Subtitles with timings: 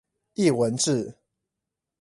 [0.33, 1.15] 藝文志